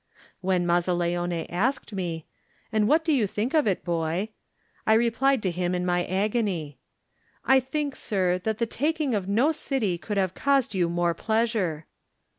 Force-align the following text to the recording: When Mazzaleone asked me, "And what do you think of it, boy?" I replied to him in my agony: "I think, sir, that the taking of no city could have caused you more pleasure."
When 0.39 0.65
Mazzaleone 0.65 1.45
asked 1.51 1.93
me, 1.93 2.25
"And 2.71 2.87
what 2.87 3.05
do 3.05 3.13
you 3.13 3.27
think 3.27 3.53
of 3.53 3.67
it, 3.67 3.83
boy?" 3.85 4.29
I 4.87 4.95
replied 4.95 5.43
to 5.43 5.51
him 5.51 5.75
in 5.75 5.85
my 5.85 6.03
agony: 6.07 6.79
"I 7.45 7.59
think, 7.59 7.95
sir, 7.95 8.39
that 8.39 8.57
the 8.57 8.65
taking 8.65 9.13
of 9.13 9.29
no 9.29 9.51
city 9.51 9.99
could 9.99 10.17
have 10.17 10.33
caused 10.33 10.73
you 10.73 10.89
more 10.89 11.13
pleasure." 11.13 11.85